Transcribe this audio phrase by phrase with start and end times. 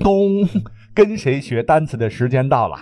[0.00, 0.48] 咚，
[0.94, 2.76] 跟谁学单词的时间到了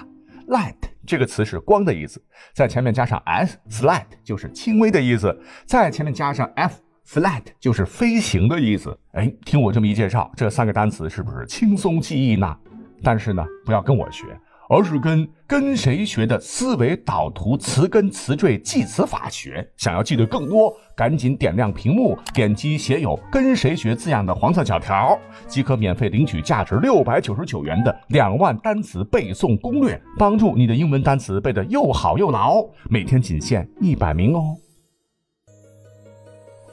[0.48, 0.74] ？Light
[1.06, 2.22] 这个词是光的意思，
[2.54, 5.36] 在前面加上 s，slight 就是轻微的意思，
[5.66, 8.96] 在前面加上 f，flat 就是飞行的意思。
[9.12, 12.56] 哎，听我这么一介绍，这三个单词是不是轻松记忆呢？
[13.02, 14.26] 但是呢，不要跟我学。
[14.72, 19.70] 而是跟跟谁学的思维导图词根词缀记词法学。
[19.76, 32.64] 想要记得更多，赶紧点亮屏幕，点击写有“跟谁学”字样的黄色小条，即可免费领取价值六百九十九元的两万单词背诵攻略，帮助你的英文单词背得又好又牢。
[32.88, 34.56] 每天仅限一百名哦。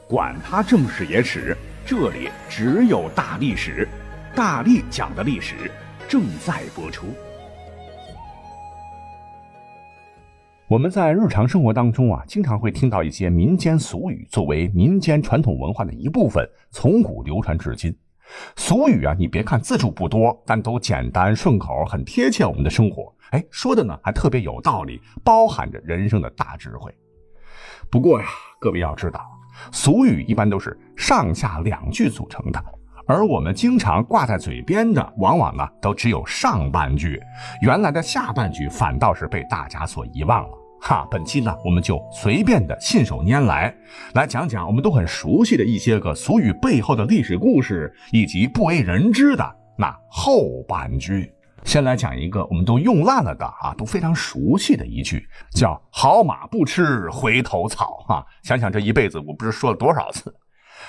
[0.08, 3.86] 管他正史野史，这里只有大历史，
[4.34, 5.70] 大力讲的历史
[6.08, 7.04] 正在播出。
[10.70, 17.92] 我们在日常生活当中啊，经常会听到一些民间俗语，作为民间传统文化的一部分，从古流传至今。
[18.54, 23.12] 俗语啊，你别看字数不多，但都简单顺口，很贴切我们的生活。
[23.30, 26.94] 哎，说的呢还特别有道理，包含着人生的大智慧。
[27.90, 28.28] 不过呀，
[28.60, 29.28] 各位要知道，
[29.72, 32.64] 俗语一般都是上下两句组成的，
[33.08, 37.20] 而我们经常挂在嘴边的，往往呢都只有上半句，
[37.60, 40.59] 原来的下半句反倒是被大家所遗忘了。
[40.80, 43.74] 哈，本期呢，我们就随便的信手拈来，
[44.14, 51.30] 来讲讲我们都很熟悉的一些个俗语背后的历史故事，以及不为人知的那后半句。
[51.64, 55.22] 先来讲一个我们都用烂了的啊，都非常熟悉的一句，
[55.54, 58.02] 叫“好马不吃回头草”。
[58.08, 60.34] 哈，想想这一辈子，我不知说了多少次。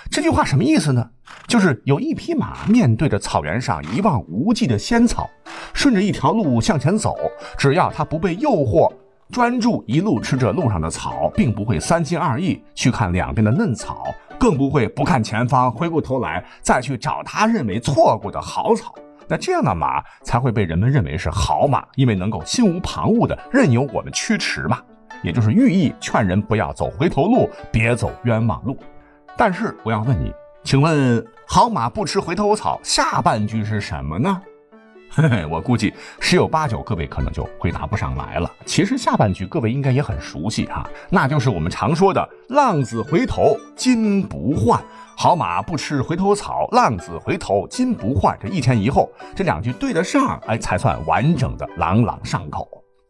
[0.10, 1.06] 这句话什么意思呢？
[1.48, 5.30] 就是有一匹马面对着草原上一望无际的仙草，
[5.74, 7.18] 顺着一条路向前走，
[7.58, 8.90] 只要它不被诱惑。
[9.32, 14.04] 专注一路吃着路上的草，并不会三心二意去看两边的嫩草，
[14.38, 18.94] 更不会不看前方，回过头来再去找他认为错过的好草。
[19.28, 24.80] 那这样的马才会被人们认为是好马，因为能够心无旁骛的任由我们驱驰嘛。
[25.24, 28.78] 也就是寓意劝人不要走回头路，别走冤枉路。
[29.38, 30.34] 但是我要问你，
[30.64, 34.42] 请问好马不吃回头草，下半句是什么呢？
[35.14, 38.50] 嘿嘿，我估计十有八九各位可能就回答不上来了。
[38.66, 44.82] 其实下半句各位应该也很熟悉哈，那就是我们常说的“浪子回头金不换，
[45.18, 46.66] 好马不吃回头草”。
[46.72, 52.66] 浪子回头金不换，这一前一后，这两句对得上，哎，才算完整的朗朗上口。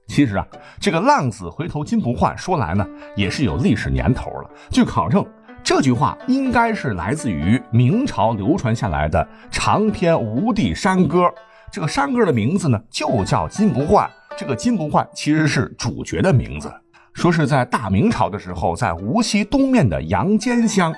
[0.08, 0.48] 其实啊，
[0.80, 2.84] 这个“浪子回头金不换”说来呢，
[3.16, 4.50] 也是有历史年头了。
[4.72, 5.24] 据考证，
[5.64, 11.32] 这句话应该是来自于明朝流传下来的长篇无地山歌。
[11.72, 14.10] 这个山歌的名字呢，就叫金不换。
[14.38, 16.70] 这个金不换其实是主角的名字，
[17.14, 20.94] 说是在大明朝的时候，在无锡东面的阳间乡。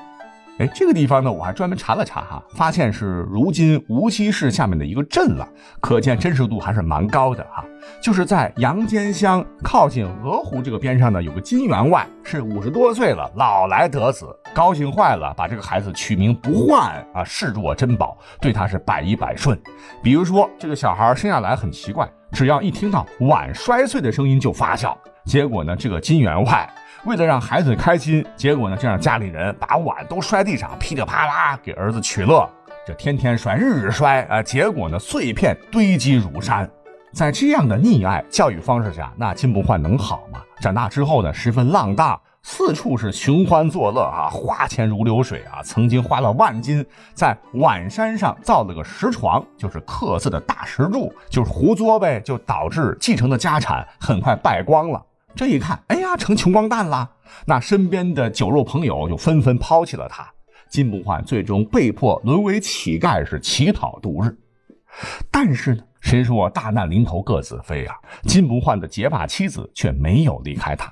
[0.59, 5.47] 哎，这个地方呢，我还专门查了查哈，发现是如今无锡市下面的一个镇了，
[5.81, 7.66] 可见真实度还是蛮高的哈。
[8.00, 19.59] 就是在阳间乡靠近鹅湖这个边上呢，有个金员外，是五十多岁了，老来得子，高兴坏了，把这个孩子取名不换啊，视若珍宝，对他是百依百顺。
[20.03, 24.96] 比如说这个小孩生下来很奇怪，只要一听到碗摔碎的声音就发笑，
[25.26, 26.70] 结果呢，这个金员外。
[27.06, 32.50] 为了让孩子开心，结果呢就让家里人把碗都摔地上，噼里啪啦给儿子取乐。
[32.88, 36.70] 这天天摔，日日摔啊，结果呢碎片堆积如山。
[37.12, 40.42] 在这样的溺爱教育方式下，那金不换能好吗？
[40.62, 45.62] 长大之后呢，十分浪荡，四处是寻欢作乐啊，花钱如流水啊。
[45.62, 55.04] 曾经花了万金在碗山上造了个石床，就是刻字的大石柱，就是胡作呗，就导致继承的家产很快败光了。
[55.36, 57.10] 这一看，哎呀，成穷光蛋了。
[57.46, 60.32] 那身边的酒肉朋友就纷纷抛弃了他。
[60.70, 64.38] 金不换最终被迫沦为乞丐，是乞讨度日。
[65.32, 67.96] 但是呢，谁说大难临头各自飞啊？
[68.24, 70.92] 金不换的结发妻子却没有离开他。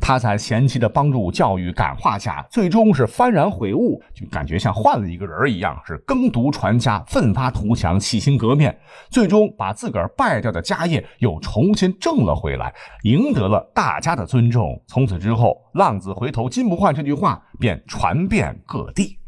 [0.00, 8.76] 他在前妻的帮助、教育、感化下，最终是幡然悔悟，就感觉像换了一个人一样，是耕读传家、奋发图强、洗心革面，
[9.08, 12.74] 最终把自个儿败掉的家业又重新挣了回来，
[13.04, 14.82] 赢得了大家的尊重。
[14.86, 19.18] 从此之后，“浪子回头金不换”这句话便传遍各地。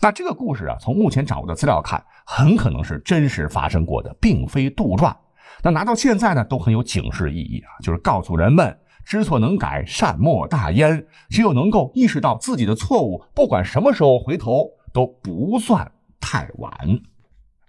[0.00, 5.14] 那这个故事啊，从目前掌握的资料看，很可能是真实发生过的，并非杜撰。
[5.62, 8.76] 那拿到现在呢，都很有警示意义啊，就是告诉人们。
[9.10, 11.04] 知错能改，善莫大焉。
[11.30, 15.90] 只有能够意识到自己的错误，不管什么时候回头都不算
[16.20, 16.72] 太晚。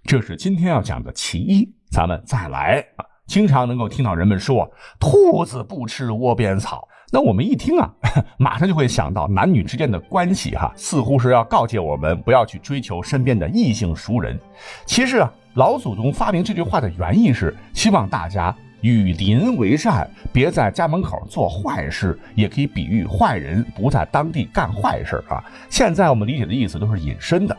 [0.04, 1.68] 这是今天要讲的其一。
[1.90, 2.86] 咱们再来，
[3.26, 7.92] 经常能够听到人们说“兔子不吃窝边草”，那我们一听啊，
[8.38, 14.38] 马上就会想到男女之间的关系哈，似乎是要告诫我们不要去追求身边的异性熟人。
[14.86, 25.42] 其实啊，老祖宗发明这句话的原意是希望大家与邻为善，别在家门口做坏事，也可以比喻坏人不在当地干坏事啊。
[25.70, 27.56] 现在我们理解的意思都是隐身的。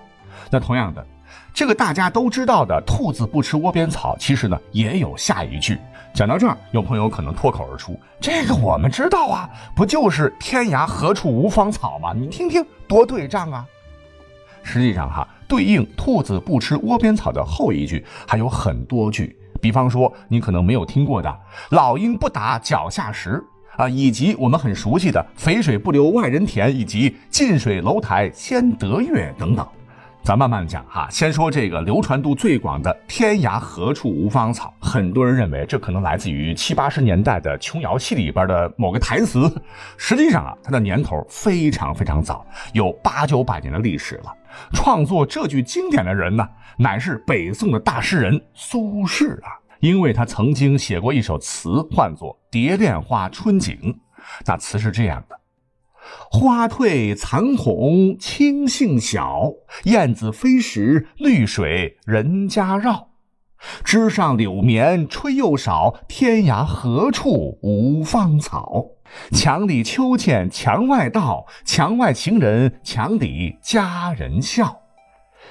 [0.51, 1.03] 那同样的，
[1.53, 5.77] 这个大家都知道的“兔子不吃窝边草”，其实呢也有下一句。
[6.13, 12.13] 讲到这儿，有朋友可能脱口而出：“这个我们知道啊，不就是‘天涯何处无芳草’吗？
[12.13, 13.65] 你听听，多对仗啊！”
[14.61, 21.39] 实际上哈，对应“兔子不吃窝边草”的后一句还有很多句，比方说你可能没有听过的
[21.71, 23.41] “老鹰不打脚下石”
[23.77, 29.65] 啊，以及我们很熟悉的“肥水不流外人田”以及“近水楼台先得月”等等。
[30.23, 39.53] 咱慢慢讲哈，先说这个流传度最广的“天涯何处无芳草”，很多人认为这可能来自于七八十年代的琼瑶戏里边的某个台词。
[39.97, 44.33] 实际上啊，它的年头非常非常早，有八九百年的历史了。
[44.71, 46.47] 创作这句经典的人呢，
[46.77, 53.75] 乃是北宋的大诗人苏轼啊，因为他曾经写过一首词，唤作《蝶恋花·春景》。
[54.45, 55.37] 那词是这样的。
[56.31, 59.51] 花褪残红青杏小，
[59.83, 63.09] 燕子飞时绿水人家绕。
[63.85, 68.87] 枝上柳绵吹又少，天涯何处无芳草？
[69.31, 74.81] 墙里秋千墙外道，墙外情人墙里佳人笑。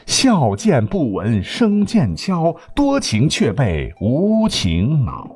[0.04, 5.28] 笑渐不闻声渐悄，多情却被无情恼。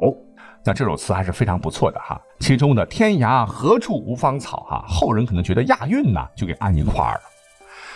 [0.67, 7.21] 那这首词还是非常不错的哈，其中的“天涯何处无芳草”哈，后人可能觉得押韵呢，就给按一块儿了。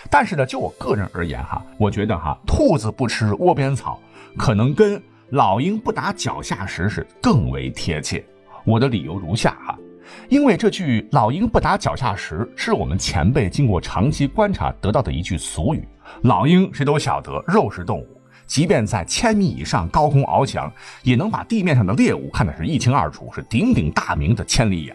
[0.09, 3.99] 但是呢，就我个人而言哈，我觉得哈，兔子不吃窝边草，
[4.37, 8.23] 可能跟老鹰不打脚下石是更为贴切。
[8.63, 9.77] 我的理由如下哈，
[10.29, 15.85] 因为这句“老鹰不打脚下石”是我们前辈经过长期观察得到的一句俗语。
[16.21, 18.20] 老鹰谁都晓得，肉食动物。
[18.51, 20.69] 即便在千米以上高空翱翔，
[21.03, 24.93] 也能把地面上的猎物看得是一清二楚，是鼎鼎大名的千里眼。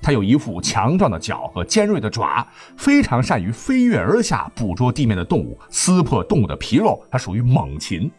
[0.00, 2.46] 它有一副强壮的脚和尖锐的爪，
[2.78, 6.98] 非常善于飞跃而下，捕捉地面的动物，撕破动物的皮肉。
[7.10, 8.10] 它属于猛禽。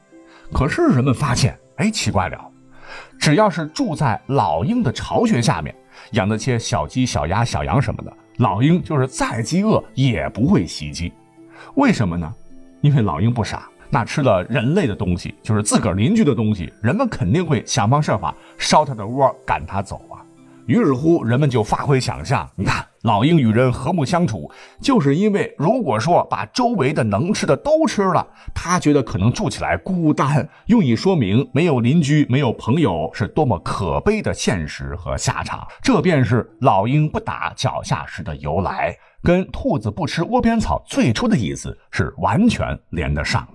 [0.53, 2.39] 可是人们发现，哎，奇怪了，
[3.17, 5.73] 只要是住在老鹰的巢穴下面，
[6.11, 11.11] 养的些小鸡、小鸭、小羊什么的，老鹰就是再饥饿也不会袭击。
[11.73, 12.31] 为什么呢？
[12.81, 13.67] 因为老鹰不傻。
[13.89, 20.21] 那吃了人类的东西，就是自个儿邻居的东西，人们肯定会想方设法烧他的窝，赶他走啊。
[20.65, 24.49] 于是乎，人们就发挥想象，你看老鹰与人和睦相处，
[24.81, 35.67] 就是因为如果说把周围的能吃的都吃了，他觉得可能住起来孤单，用以说明没有邻居、没有朋友是多么可悲的现实和下场。
[35.83, 43.47] 这便是老鹰不打脚下石的由来，跟兔子不吃窝边草最初的意思是完全连得上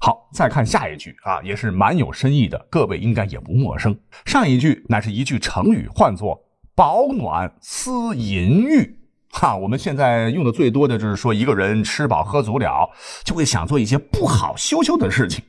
[0.00, 3.98] 好，再看下一句啊，也是蛮有深意的，各位应该也不陌生。
[4.24, 6.40] 上一句乃是一句成语，唤作
[6.74, 8.96] “保暖思淫欲”。
[9.30, 12.88] 哈，我们现在用的最多的就是说一个人吃饱喝足了，
[13.24, 15.44] 就会想做一些不好羞羞的事情。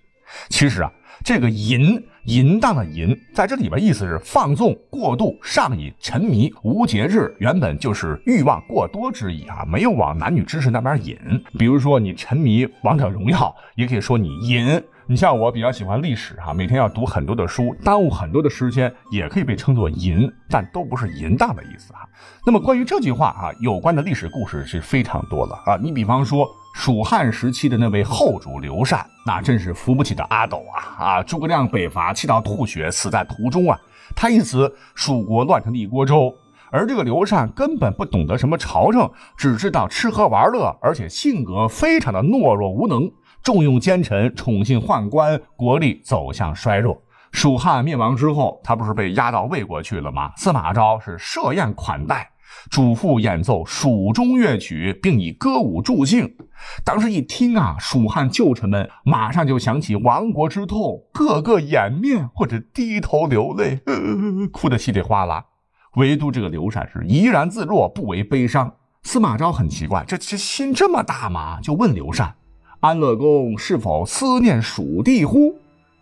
[0.50, 0.92] 其实啊。
[1.24, 11.18] 这个淫淫荡的淫，在这里边意思是放纵、过度、上瘾、沉迷、无节制，原本就是欲望过多之意啊，没有往男女之事那边引。
[11.58, 14.82] 比如说你沉迷王者荣耀，也可以说你淫。
[15.08, 22.08] 你像我比较喜欢历史哈，每天要读很多的书，耽误很多的时间，也可以被称作淫，但都不是淫荡的意思哈。
[22.46, 25.80] 那么关于这句话啊，有关的历史故事是非常多了啊。
[25.82, 31.24] 你比方说蜀汉时期的那位后主刘禅，那真是扶不起的阿斗啊啊！
[31.24, 33.78] 诸葛亮北伐气到吐血，死在途中啊。
[34.16, 36.34] 他一死，蜀国乱成了一锅粥。
[36.72, 43.12] 而这个刘禅根本不懂得什么朝政，只知道吃喝玩乐，而且性格非常的懦弱无能。
[43.42, 47.02] 重用奸臣，宠信宦官，国力走向衰弱。
[47.32, 50.32] 蜀汉灭亡之后，他不是被押到魏国去了吗？
[50.36, 52.30] 司马昭是设宴款待，
[52.70, 56.36] 嘱咐演奏蜀中乐曲，并以歌舞助兴。
[56.84, 63.80] 当时一听啊，蜀汉旧臣们马上就想起亡国之痛，个个掩面或者低头流泪，
[64.52, 65.46] 哭得稀里哗啦。
[65.96, 68.74] 唯独这个刘禅是怡然自若，不为悲伤。
[69.04, 71.60] 司马昭很奇怪，这这心这么大吗？
[71.62, 72.36] 就问刘禅。
[72.82, 75.56] 安乐公是否思念蜀地乎？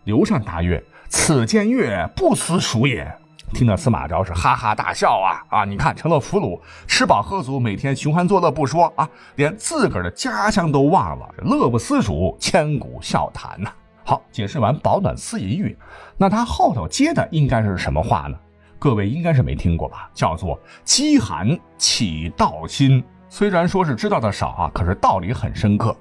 [0.04, 3.10] 刘禅答曰：“此间月不思蜀也。”
[3.52, 5.64] 听得司马昭是哈哈大笑啊啊！
[5.64, 13.70] 你看成了俘虏，吃饱喝足，每天寻欢作乐不说啊，连自个儿的家乡都忘了，乐不思蜀，千古笑谈呐。
[14.04, 15.76] 好，解释完保暖思淫欲，
[16.16, 18.38] 那他后头接的应该是什么话呢？
[18.78, 20.08] 各位应该是没听过吧？
[20.14, 23.02] 叫做饥寒起盗心。
[23.28, 25.96] 虽然说是知道的少啊，可是道理很深刻。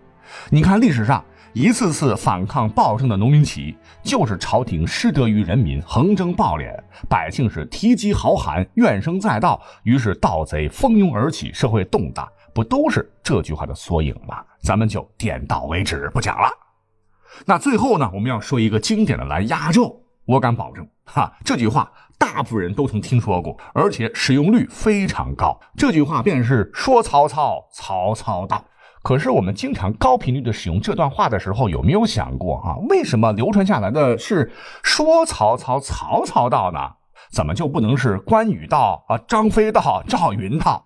[0.49, 1.23] 你看历史上
[1.53, 6.71] 一次次反抗暴政的农民起义，就是朝廷失德于人民，横征暴敛，
[7.09, 14.43] 百姓是提饥豪寒，怨声载道，于是盗贼蜂拥而起，社会动荡，不都是这句话的缩影吗？
[14.61, 16.49] 咱们就点到为止，不讲了。
[17.45, 25.59] 那最后呢，我们要说一个经典的来压轴，我敢保证，哈，这句话大部分人都曾听说过，而且使用率非常高。
[25.75, 28.63] 这句话便是说曹操，曹操到。
[29.07, 32.75] 可是我们经常高频率的使用这段话的时候，有没有想过啊？
[32.89, 34.51] 为什么流传下来的是
[34.83, 36.79] 说曹操，曹操到呢？
[37.31, 40.83] 怎么就不能是关羽到啊，张飞到，赵云到？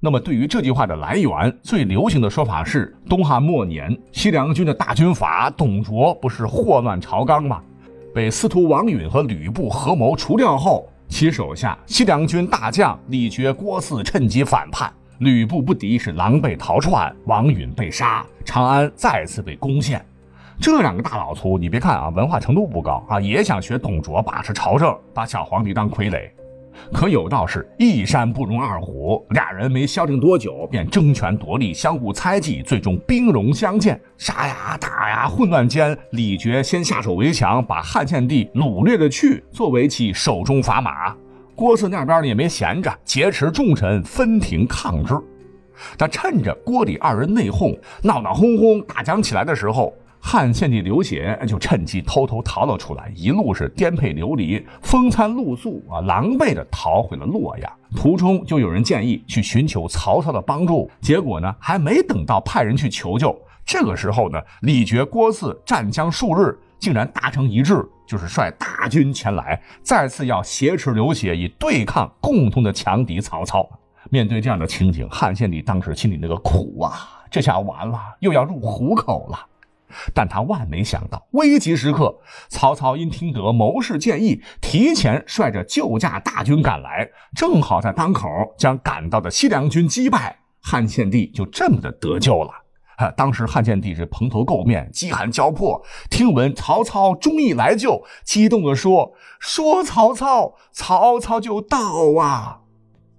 [0.00, 7.60] 那么对于这句话的来源，最流行的说法是东汉末年西凉军的大军阀董卓不是祸乱朝纲吗？
[8.14, 14.90] 被司徒王允和吕布合谋除掉后，其手下西凉军大将李傕、郭汜趁机反叛。
[15.22, 20.04] 吕布不敌，是狼狈逃窜，王允被杀，长安再次被攻陷。
[20.60, 26.28] 这两个大老粗，你别看啊，文化程度不高啊，也想学董卓把持朝政，把小皇帝当傀儡。
[26.92, 41.14] 可有道是一山不容二虎，俩人没消停多久，便争权夺利，相互猜忌，最终兵戎相见，杀呀打呀，混乱间，李傕先下手为强，把汉献帝掳掠了去，作为其手中砝码。
[41.54, 45.14] 郭汜那边呢也没闲着，劫持重臣分庭抗之。
[45.98, 57.72] 他趁着郭李二人内讧，闹闹哄哄打将起来的时候，汉献帝刘协就趁机偷偷逃了出来，一路是颠沛流离，风餐露宿啊，狼狈的逃回了洛阳。
[57.96, 63.36] 途中就有人建议去寻求曹操的帮助，结果呢还没等到派人去求救，
[63.72, 66.54] 这个时候呢李傕、郭汜战将数日。
[66.78, 73.64] 竟然达成一致，就是率大军前来，再次要挟持刘协，以对抗共同的强敌曹操。
[74.10, 79.46] 面对这样的情景，汉献帝当时心里那个苦啊，这下完了，又要入虎口了。
[80.12, 92.50] 但他万没想到，危急时刻，曹操因听得谋士建议，提前率着救驾大军赶来，正好在当口将赶到的西凉军击败，汉献帝就这么的得救了。
[92.96, 95.82] 啊当时汉献帝是蓬头垢面，饥寒交迫。
[96.10, 101.78] 听闻曹操忠义来救，激动地说：“说曹操，曹操就到
[102.20, 102.60] 啊！”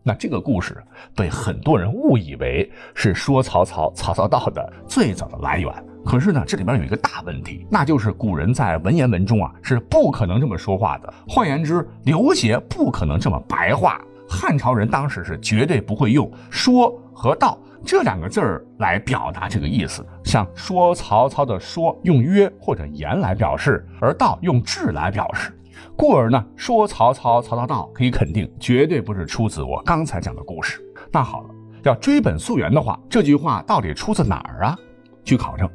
[0.06, 0.84] 那这个故事
[1.15, 5.72] 被很多人误以为是说曹操，曹操到的最早的来源。
[6.06, 11.13] 可是呢，这里面有一个大问题，那就是古人在文言文中啊是不可能这么说话的。
[11.25, 14.01] 换言之，刘协不可能这么白话。
[14.27, 17.58] 汉朝人当时是绝对不会用“说”和“道”。
[17.86, 25.58] 这两个字儿来表达这个意思，像说曹操的说用曰或者言来表示，而道用至来表示，
[25.96, 30.82] 故而呢说曹操曹操到可以肯定绝对不是出自我刚才讲的故事。
[31.12, 31.50] 那好了，
[31.84, 34.77] 要追本溯源的话，这句话到底出自哪儿啊？
[35.24, 35.70] 据考证，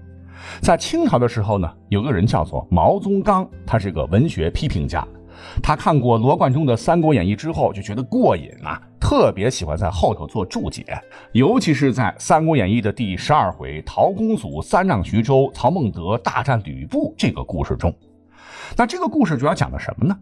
[0.60, 5.06] 在清朝的时候呢，有个人叫做毛宗岗，他是个文学批评家。
[5.62, 10.84] 他看过罗贯中的《三国演义》之后，就觉得过瘾啊，特别喜欢在后头做注解，
[11.32, 17.94] 尤其是在《三国演义》的第十二回陶公祖三让徐州，曹孟德大战吕布这个故事中。
[18.76, 20.16] 那这个故事主要讲的什么呢？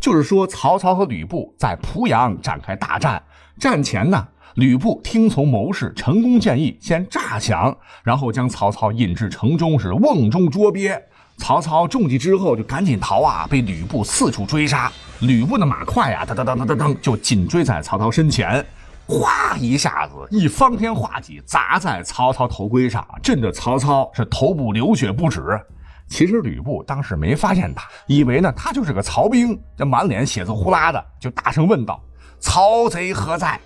[0.00, 3.22] 就是说曹操和吕布在濮阳展开大战，
[3.58, 10.98] 战前呢，吕布听从谋士成功建议，先诈降，然后将曹操引至城中，是瓮中捉鳖。
[11.36, 14.90] 曹操中计之后就赶紧逃啊，被吕布四处追杀。
[15.20, 18.64] 吕布的马快呀，噔噔噔噔噔噔，就紧追在曹操身前，
[19.06, 25.60] 哗一下子一方天画戟砸在曹操头盔上，震得曹操是头部流血不止。
[26.06, 32.00] 其实吕布当时没发现他，以为呢他就是个曹兵，这满脸血渍呼啦的，就大声问道
[32.38, 33.58] ：“曹贼何在？”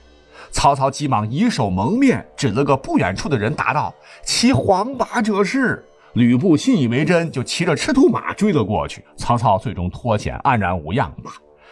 [0.50, 3.92] 曹操急忙以手蒙面，指了个不远处的人，答道
[4.24, 5.84] ：“其黄马者是。”
[6.18, 9.04] 吕布信以为真，就骑着赤兔马追了过去。
[9.16, 11.30] 曹操最终脱险，安然无恙吧。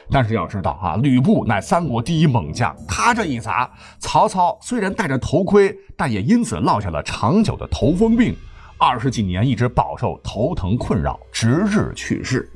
[0.09, 8.37] 但是要知道啊，吕布乃三国第一猛将，他这一砸，曹操虽然戴着头盔，但也因此落下了长久的头风病，
[8.79, 12.49] 二十几年一直饱受头疼困扰，直至去世。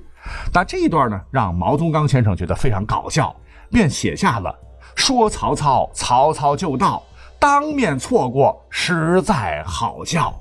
[0.55, 3.35] 那这一段呢，让毛宗刚先生觉得非常搞笑，
[3.69, 4.57] 便写下了
[4.95, 7.03] “说曹操，曹操就到，
[7.41, 10.33] 当面错过，实在好笑。”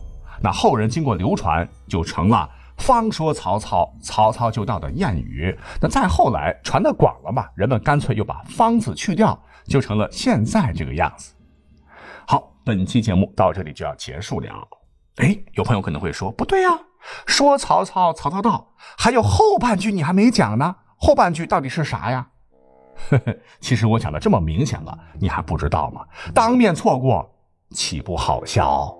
[0.41, 5.57] 那后人经过流传，就成了“方说曹操，曹操就到”的谚语。
[5.81, 11.33] 那再后来传的广了嘛，人们干脆又把“方”字去掉，就成了现在这个样子。
[12.25, 14.67] 好，本期节目到这里就要结束了。
[15.17, 16.69] 哎，有朋友可能会说，不对呀，
[17.25, 22.29] 说曹操，曹操到，还有后半句你还没讲呢，后半句到底是啥呀？
[23.09, 26.05] 呵呵，其实我讲的这么明显了，你还不知道吗？
[26.33, 27.29] 当面错过，
[27.71, 28.95] 岂不好笑？